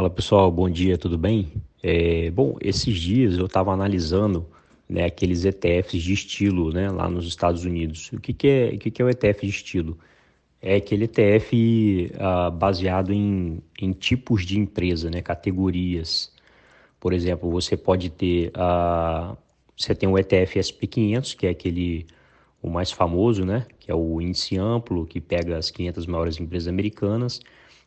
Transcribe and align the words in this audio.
Fala 0.00 0.08
pessoal, 0.08 0.50
bom 0.50 0.70
dia, 0.70 0.96
tudo 0.96 1.18
bem? 1.18 1.52
É, 1.82 2.30
bom, 2.30 2.56
esses 2.62 2.98
dias 2.98 3.36
eu 3.36 3.44
estava 3.44 3.70
analisando 3.70 4.46
né, 4.88 5.04
aqueles 5.04 5.44
ETFs 5.44 6.02
de 6.02 6.14
estilo 6.14 6.72
né, 6.72 6.90
lá 6.90 7.06
nos 7.06 7.26
Estados 7.26 7.66
Unidos. 7.66 8.10
O 8.10 8.18
que, 8.18 8.32
que, 8.32 8.48
é, 8.48 8.70
o 8.74 8.78
que, 8.78 8.90
que 8.90 9.02
é 9.02 9.04
o 9.04 9.10
ETF 9.10 9.42
de 9.42 9.50
estilo? 9.50 9.98
É 10.62 10.76
aquele 10.76 11.04
ETF 11.04 12.12
ah, 12.18 12.48
baseado 12.48 13.12
em, 13.12 13.62
em 13.78 13.92
tipos 13.92 14.46
de 14.46 14.58
empresa, 14.58 15.10
né, 15.10 15.20
categorias. 15.20 16.32
Por 16.98 17.12
exemplo, 17.12 17.50
você 17.50 17.76
pode 17.76 18.08
ter, 18.08 18.52
ah, 18.54 19.36
você 19.76 19.94
tem 19.94 20.08
o 20.08 20.18
ETF 20.18 20.60
SP500, 20.60 21.36
que 21.36 21.46
é 21.46 21.50
aquele 21.50 22.06
o 22.62 22.70
mais 22.70 22.90
famoso, 22.90 23.44
né, 23.44 23.66
que 23.78 23.90
é 23.90 23.94
o 23.94 24.18
índice 24.18 24.56
amplo, 24.56 25.04
que 25.04 25.20
pega 25.20 25.58
as 25.58 25.70
500 25.70 26.06
maiores 26.06 26.40
empresas 26.40 26.68
americanas 26.68 27.42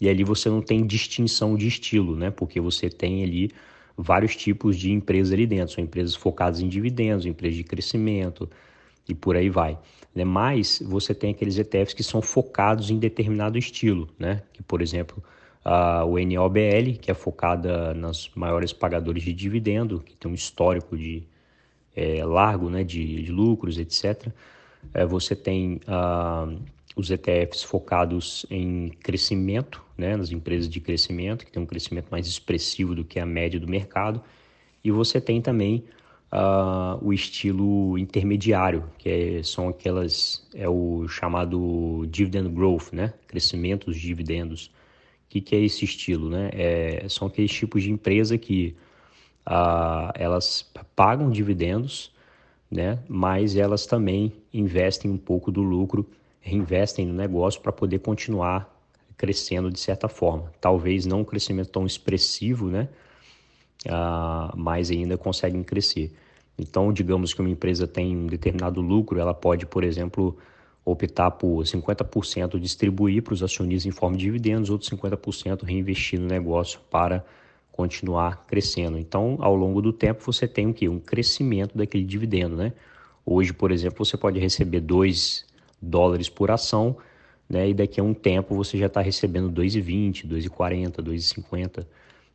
e 0.00 0.08
ali 0.08 0.24
você 0.24 0.48
não 0.48 0.60
tem 0.60 0.86
distinção 0.86 1.56
de 1.56 1.66
estilo, 1.66 2.16
né? 2.16 2.30
Porque 2.30 2.60
você 2.60 2.90
tem 2.90 3.22
ali 3.24 3.50
vários 3.96 4.36
tipos 4.36 4.76
de 4.76 4.92
empresas 4.92 5.32
ali 5.32 5.46
dentro. 5.46 5.74
São 5.74 5.82
empresas 5.82 6.14
focadas 6.14 6.60
em 6.60 6.68
dividendos, 6.68 7.24
empresas 7.24 7.56
de 7.56 7.64
crescimento 7.64 8.48
e 9.08 9.14
por 9.14 9.36
aí 9.36 9.48
vai. 9.48 9.78
Né? 10.14 10.24
Mas 10.24 10.82
você 10.84 11.14
tem 11.14 11.30
aqueles 11.30 11.58
ETFs 11.58 11.94
que 11.94 12.02
são 12.02 12.20
focados 12.20 12.90
em 12.90 12.98
determinado 12.98 13.56
estilo, 13.56 14.08
né? 14.18 14.42
Que, 14.52 14.62
por 14.62 14.82
exemplo, 14.82 15.22
a, 15.64 16.04
o 16.04 16.18
NOBL, 16.18 16.98
que 17.00 17.10
é 17.10 17.14
focada 17.14 17.94
nas 17.94 18.30
maiores 18.34 18.72
pagadores 18.72 19.22
de 19.22 19.32
dividendo, 19.32 20.00
que 20.00 20.14
tem 20.14 20.30
um 20.30 20.34
histórico 20.34 20.96
de 20.96 21.22
é, 21.94 22.22
largo 22.24 22.68
né? 22.68 22.84
de, 22.84 23.22
de 23.22 23.32
lucros, 23.32 23.78
etc. 23.78 24.28
É, 24.92 25.06
você 25.06 25.34
tem 25.34 25.80
a 25.86 26.48
os 26.96 27.10
ETFs 27.10 27.62
focados 27.62 28.46
em 28.50 28.88
crescimento, 29.02 29.84
né, 29.98 30.16
nas 30.16 30.32
empresas 30.32 30.66
de 30.68 30.80
crescimento, 30.80 31.44
que 31.44 31.52
tem 31.52 31.62
um 31.62 31.66
crescimento 31.66 32.08
mais 32.10 32.26
expressivo 32.26 32.94
do 32.94 33.04
que 33.04 33.20
a 33.20 33.26
média 33.26 33.60
do 33.60 33.68
mercado, 33.68 34.22
e 34.82 34.90
você 34.90 35.20
tem 35.20 35.42
também 35.42 35.84
uh, 36.32 36.98
o 37.02 37.12
estilo 37.12 37.98
intermediário, 37.98 38.84
que 38.96 39.08
é, 39.10 39.42
são 39.42 39.68
aquelas, 39.68 40.48
é 40.54 40.66
o 40.66 41.06
chamado 41.06 42.06
dividend 42.08 42.48
growth, 42.48 42.92
né, 42.92 43.12
crescimento 43.26 43.86
dos 43.86 44.00
dividendos. 44.00 44.66
O 44.66 45.28
que, 45.28 45.42
que 45.42 45.54
é 45.54 45.60
esse 45.60 45.84
estilo? 45.84 46.30
Né? 46.30 46.48
É, 46.54 47.06
são 47.10 47.28
aqueles 47.28 47.52
tipos 47.52 47.82
de 47.82 47.90
empresa 47.92 48.38
que 48.38 48.74
uh, 49.46 50.10
elas 50.14 50.72
pagam 50.94 51.28
dividendos, 51.28 52.10
né, 52.70 52.98
mas 53.06 53.54
elas 53.54 53.84
também 53.84 54.32
investem 54.52 55.10
um 55.10 55.18
pouco 55.18 55.52
do 55.52 55.60
lucro 55.60 56.08
reinvestem 56.46 57.04
no 57.04 57.12
negócio 57.12 57.60
para 57.60 57.72
poder 57.72 57.98
continuar 57.98 58.72
crescendo 59.16 59.68
de 59.68 59.80
certa 59.80 60.08
forma. 60.08 60.52
Talvez 60.60 61.04
não 61.04 61.20
um 61.20 61.24
crescimento 61.24 61.70
tão 61.70 61.84
expressivo, 61.84 62.68
né? 62.68 62.88
Ah, 63.88 64.52
mas 64.56 64.90
ainda 64.90 65.18
conseguem 65.18 65.64
crescer. 65.64 66.14
Então, 66.56 66.92
digamos 66.92 67.34
que 67.34 67.40
uma 67.40 67.50
empresa 67.50 67.86
tem 67.86 68.16
um 68.16 68.26
determinado 68.26 68.80
lucro, 68.80 69.18
ela 69.18 69.34
pode, 69.34 69.66
por 69.66 69.82
exemplo, 69.82 70.36
optar 70.84 71.32
por 71.32 71.64
50% 71.64 72.60
distribuir 72.60 73.22
para 73.22 73.34
os 73.34 73.42
acionistas 73.42 73.86
em 73.86 73.90
forma 73.90 74.16
de 74.16 74.24
dividendos, 74.24 74.70
outros 74.70 74.88
50% 74.90 75.64
reinvestir 75.64 76.20
no 76.20 76.26
negócio 76.26 76.78
para 76.90 77.24
continuar 77.72 78.46
crescendo. 78.46 78.96
Então, 78.98 79.36
ao 79.40 79.54
longo 79.54 79.82
do 79.82 79.92
tempo, 79.92 80.22
você 80.24 80.46
tem 80.46 80.68
o 80.68 80.72
quê? 80.72 80.88
Um 80.88 81.00
crescimento 81.00 81.76
daquele 81.76 82.04
dividendo, 82.04 82.56
né? 82.56 82.72
Hoje, 83.24 83.52
por 83.52 83.72
exemplo, 83.72 84.04
você 84.04 84.16
pode 84.16 84.38
receber 84.38 84.80
dois 84.80 85.45
dólares 85.80 86.28
por 86.28 86.50
ação, 86.50 86.96
né? 87.48 87.70
E 87.70 87.74
daqui 87.74 88.00
a 88.00 88.02
um 88.02 88.14
tempo 88.14 88.54
você 88.54 88.76
já 88.78 88.86
está 88.86 89.00
recebendo 89.00 89.50
2,20, 89.50 90.26
2,40, 90.26 91.02
2,50, 91.02 91.86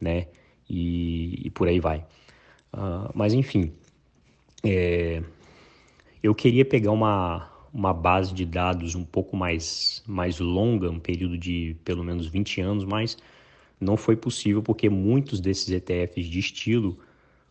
né? 0.00 0.26
E, 0.68 1.46
e, 1.46 1.50
por 1.50 1.68
aí 1.68 1.78
vai. 1.78 1.98
Uh, 2.72 3.10
mas 3.14 3.34
enfim, 3.34 3.72
é, 4.64 5.22
eu 6.22 6.34
queria 6.34 6.64
pegar 6.64 6.90
uma, 6.90 7.50
uma 7.72 7.92
base 7.92 8.32
de 8.32 8.46
dados 8.46 8.94
um 8.94 9.04
pouco 9.04 9.36
mais, 9.36 10.02
mais 10.06 10.40
longa, 10.40 10.90
um 10.90 10.98
período 10.98 11.36
de 11.36 11.76
pelo 11.84 12.02
menos 12.02 12.26
20 12.26 12.60
anos, 12.62 12.84
mas 12.84 13.18
não 13.78 13.96
foi 13.96 14.16
possível 14.16 14.62
porque 14.62 14.88
muitos 14.88 15.40
desses 15.40 15.68
ETFs 15.68 16.26
de 16.26 16.38
estilo 16.38 16.98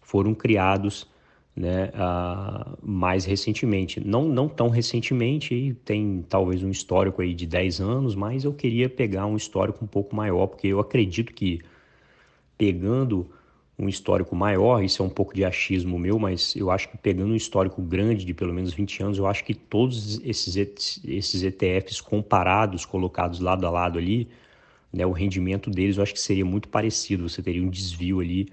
foram 0.00 0.34
criados 0.34 1.09
né, 1.54 1.90
uh, 1.94 2.78
mais 2.82 3.24
recentemente. 3.24 4.00
Não, 4.00 4.28
não 4.28 4.48
tão 4.48 4.68
recentemente, 4.68 5.76
tem 5.84 6.24
talvez 6.28 6.62
um 6.62 6.70
histórico 6.70 7.22
aí 7.22 7.34
de 7.34 7.46
10 7.46 7.80
anos, 7.80 8.14
mas 8.14 8.44
eu 8.44 8.52
queria 8.52 8.88
pegar 8.88 9.26
um 9.26 9.36
histórico 9.36 9.84
um 9.84 9.88
pouco 9.88 10.14
maior, 10.14 10.46
porque 10.46 10.68
eu 10.68 10.80
acredito 10.80 11.32
que 11.34 11.60
pegando 12.56 13.30
um 13.78 13.88
histórico 13.88 14.36
maior, 14.36 14.84
isso 14.84 15.02
é 15.02 15.06
um 15.06 15.10
pouco 15.10 15.34
de 15.34 15.42
achismo 15.44 15.98
meu, 15.98 16.18
mas 16.18 16.54
eu 16.54 16.70
acho 16.70 16.88
que 16.90 16.98
pegando 16.98 17.32
um 17.32 17.36
histórico 17.36 17.80
grande 17.80 18.26
de 18.26 18.34
pelo 18.34 18.52
menos 18.52 18.74
20 18.74 19.02
anos, 19.02 19.18
eu 19.18 19.26
acho 19.26 19.42
que 19.42 19.54
todos 19.54 20.20
esses, 20.22 20.56
esses 21.04 21.42
ETFs 21.42 22.00
comparados, 22.00 22.84
colocados 22.84 23.40
lado 23.40 23.66
a 23.66 23.70
lado 23.70 23.98
ali, 23.98 24.28
né, 24.92 25.06
o 25.06 25.12
rendimento 25.12 25.70
deles 25.70 25.96
eu 25.96 26.02
acho 26.02 26.12
que 26.12 26.20
seria 26.20 26.44
muito 26.44 26.68
parecido, 26.68 27.26
você 27.28 27.42
teria 27.42 27.62
um 27.62 27.70
desvio 27.70 28.20
ali 28.20 28.48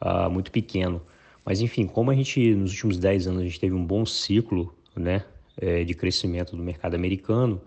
uh, 0.00 0.30
muito 0.30 0.52
pequeno. 0.52 1.02
Mas 1.44 1.60
enfim, 1.60 1.86
como 1.86 2.10
a 2.10 2.14
gente 2.14 2.54
nos 2.54 2.72
últimos 2.72 2.98
10 2.98 3.26
anos 3.26 3.40
a 3.42 3.44
gente 3.44 3.60
teve 3.60 3.74
um 3.74 3.84
bom 3.84 4.04
ciclo 4.04 4.74
né, 4.94 5.24
é, 5.56 5.84
de 5.84 5.94
crescimento 5.94 6.56
do 6.56 6.62
mercado 6.62 6.94
americano, 6.94 7.60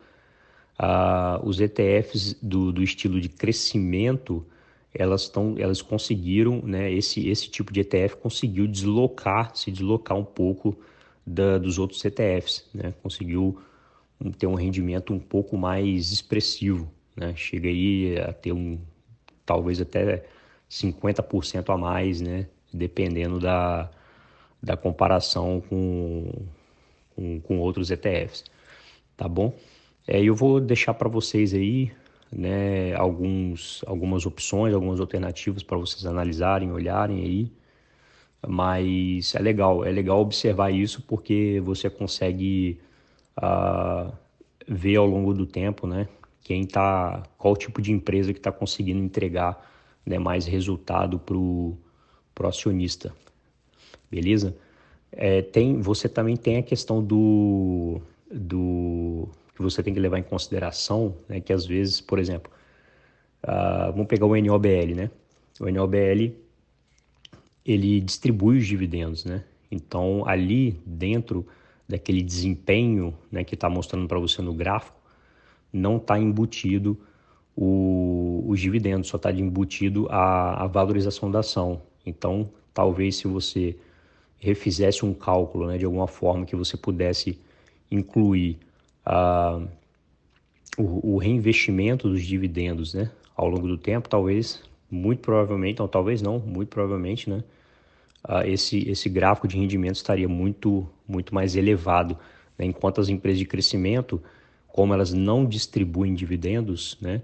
ah, 0.78 1.40
os 1.44 1.60
ETFs 1.60 2.34
do, 2.42 2.72
do 2.72 2.84
estilo 2.84 3.20
de 3.20 3.30
crescimento 3.30 4.46
elas 4.94 5.24
estão 5.24 5.56
elas 5.58 5.82
conseguiram 5.82 6.62
né 6.64 6.92
esse 6.92 7.28
esse 7.28 7.50
tipo 7.50 7.74
de 7.74 7.82
ETF 7.82 8.18
conseguiu 8.18 8.68
deslocar 8.68 9.56
se 9.56 9.72
deslocar 9.72 10.18
um 10.18 10.24
pouco 10.24 10.78
da, 11.26 11.58
dos 11.58 11.80
outros 11.80 12.04
ETFs 12.06 12.70
né 12.74 12.94
conseguiu 13.02 13.60
ter 14.38 14.46
um 14.46 14.54
rendimento 14.54 15.14
um 15.14 15.20
pouco 15.20 15.58
mais 15.58 16.12
expressivo 16.12 16.92
né 17.16 17.34
chega 17.36 17.70
aí 17.70 18.18
a 18.20 18.32
ter 18.34 18.52
um 18.52 18.80
talvez 19.46 19.82
até 19.82 20.26
50% 20.70 21.74
a 21.74 21.78
mais 21.78 22.22
né 22.22 22.48
dependendo 22.74 23.40
da, 23.40 23.90
da 24.62 24.76
comparação 24.76 25.62
com, 25.62 26.32
com, 27.16 27.40
com 27.42 27.60
outros 27.60 27.92
ETFs, 27.92 28.46
tá 29.16 29.28
bom? 29.28 29.54
É, 30.08 30.22
eu 30.22 30.36
vou 30.36 30.60
deixar 30.60 30.94
para 30.94 31.08
vocês 31.08 31.54
aí 31.54 31.92
né, 32.32 32.94
alguns, 32.96 33.84
algumas 33.86 34.26
opções, 34.26 34.74
algumas 34.74 35.00
alternativas 35.00 35.64
para 35.64 35.78
vocês 35.78 36.06
analisarem, 36.06 36.72
olharem 36.72 37.22
aí. 37.22 37.52
Mas 38.46 39.36
é 39.36 39.40
legal, 39.40 39.86
é 39.86 39.92
legal 39.92 40.20
observar 40.20 40.72
isso 40.72 41.02
porque 41.04 41.62
você 41.64 41.90
consegue 41.90 42.80
uh, 43.38 44.12
ver 44.68 44.98
ao 44.98 45.06
longo 45.06 45.34
do 45.34 45.46
tempo, 45.46 45.88
né? 45.88 46.10
Quem 46.42 46.66
tá, 46.66 47.24
qual 47.38 47.56
tipo 47.56 47.82
de 47.82 47.94
empresa 47.94 48.34
que 48.34 48.40
está 48.40 48.52
conseguindo 48.52 49.00
entregar 49.00 49.66
né, 50.06 50.20
mais 50.20 50.46
resultado 50.46 51.18
para 51.18 51.38
o 51.38 51.78
pro 52.34 52.48
acionista, 52.48 53.14
beleza? 54.10 54.56
É, 55.12 55.42
tem, 55.42 55.80
você 55.80 56.10
também 56.10 56.36
tem 56.36 56.58
a 56.58 56.64
questão 56.64 57.04
do, 57.04 58.02
do 58.32 59.30
que 59.56 59.62
você 59.62 59.84
tem 59.84 59.94
que 59.94 60.00
levar 60.00 60.18
em 60.18 60.24
consideração, 60.24 61.16
né, 61.30 61.40
que 61.40 61.54
às 61.54 61.66
vezes, 61.66 62.02
por 62.02 62.18
exemplo, 62.18 62.52
uh, 63.44 63.92
vamos 63.92 64.08
pegar 64.08 64.26
o 64.26 64.36
NOBL, 64.36 64.96
né? 64.96 65.12
O 65.60 65.70
NOBL 65.70 66.34
ele 67.66 68.02
distribui 68.02 68.58
os 68.58 68.66
dividendos, 68.66 69.24
né? 69.24 69.44
Então 69.72 70.28
ali 70.28 70.72
dentro 70.86 71.46
daquele 71.88 72.24
desempenho, 72.24 73.16
né, 73.32 73.44
que 73.44 73.56
está 73.56 73.70
mostrando 73.70 74.08
para 74.08 74.20
você 74.20 74.42
no 74.42 74.54
gráfico, 74.54 74.98
não 75.72 75.98
está 75.98 76.18
embutido 76.20 76.98
o, 77.56 78.44
os 78.48 78.60
dividendos, 78.60 79.10
só 79.10 79.18
está 79.18 79.31
embutido 79.31 80.07
a, 80.10 80.63
a 80.63 80.68
valorização 80.68 81.30
da 81.30 81.40
ação. 81.40 81.81
Então, 82.06 82.50
talvez 82.74 83.18
se 83.18 83.28
você 83.28 83.76
refizesse 84.40 85.06
um 85.06 85.14
cálculo 85.14 85.68
né, 85.68 85.78
de 85.78 85.86
alguma 85.86 86.08
forma 86.08 86.46
que 86.46 86.56
você 86.56 86.76
pudesse 86.76 87.40
incluir 87.90 88.58
uh, 89.08 89.66
o, 90.78 91.14
o, 91.14 91.18
reinvestimento 91.18 92.10
dos 92.10 92.24
dividendos 92.24 92.94
né, 92.94 93.10
ao 93.36 93.48
longo 93.48 93.68
do 93.68 93.78
tempo, 93.78 94.10
talvez, 94.10 94.62
muito 94.92 95.22
provavelmente, 95.22 95.80
não, 95.80 95.88
talvez 95.88 96.22
não, 96.22 96.40
muito 96.40 96.70
provavelmente, 96.70 97.30
né, 97.30 97.44
uh, 98.28 98.46
esse, 98.46 98.90
esse 98.90 99.08
gráfico 99.08 99.48
de 99.48 99.58
rendimento 99.58 99.96
estaria 99.96 100.28
muito, 100.28 100.90
muito 101.08 101.34
mais 101.34 101.56
elevado. 101.56 102.18
Né, 102.58 102.66
enquanto 102.66 103.00
as 103.00 103.08
empresas 103.08 103.40
de 103.40 103.46
crescimento, 103.46 104.22
como 104.68 104.94
elas 104.94 105.14
não 105.14 105.46
distribuem 105.46 106.14
dividendos, 106.14 106.98
né, 107.00 107.22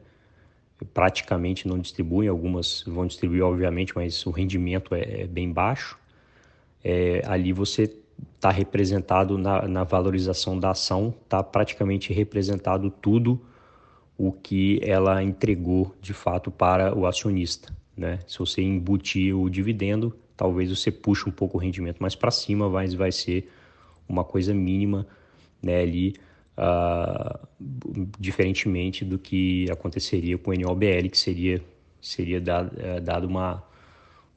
praticamente 0.94 1.68
não 1.68 1.78
distribuem, 1.78 2.30
algumas 2.30 2.84
vão 2.88 3.06
distribuir, 3.06 3.44
obviamente, 3.44 3.94
mas 3.96 4.26
o 4.26 4.32
rendimento 4.32 4.96
é, 4.96 5.22
é 5.22 5.28
bem 5.28 5.52
baixo. 5.52 5.98
É, 6.84 7.22
ali 7.26 7.52
você 7.52 7.94
está 8.36 8.50
representado 8.50 9.38
na, 9.38 9.68
na, 9.68 9.84
valorização 9.84 10.58
da 10.58 10.72
ação, 10.72 11.14
está 11.24 11.44
praticamente 11.44 12.14
representado 12.14 12.90
tudo 12.90 13.42
o 14.18 14.32
que 14.32 14.80
ela 14.84 15.24
entregou 15.24 15.96
de 16.02 16.14
fato 16.14 16.52
para 16.52 16.98
o 16.98 17.06
acionista. 17.06 17.74
né? 17.96 18.20
Se 18.28 18.40
você 18.40 18.62
embutir 18.62 19.36
o 19.36 19.50
dividendo, 19.50 20.16
talvez 20.36 20.70
você 20.70 20.92
puxe 20.92 21.28
um 21.28 21.32
pouco 21.32 21.58
o 21.58 21.60
rendimento 21.60 22.00
mais 22.00 22.16
para 22.16 22.32
cima, 22.32 22.70
mas 22.70 22.94
vai 22.94 23.12
ser 23.12 23.50
uma 24.08 24.24
coisa 24.24 24.54
mínima, 24.54 25.06
né? 25.62 25.82
Ali, 25.82 26.16
uh, 26.60 27.40
diferentemente 28.20 29.06
do 29.06 29.18
que 29.18 29.70
aconteceria 29.72 30.38
com 30.38 30.52
o 30.52 30.54
NOBL, 30.54 31.10
que 31.10 31.18
seria 31.18 31.62
seria 32.02 32.40
dado, 32.40 32.72
é, 32.80 33.00
dado 33.00 33.28
uma 33.28 33.64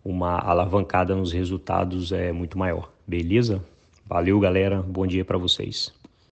uma 0.04 0.38
alavancada 0.38 1.14
nos 1.14 1.32
resultados 1.32 2.10
é 2.10 2.32
muito 2.32 2.58
maior. 2.58 2.90
Beleza? 3.06 3.62
Valeu, 4.04 4.38
galera. 4.40 4.82
Bom 4.82 5.06
dia 5.06 5.24
para 5.24 5.38
vocês. 5.38 5.92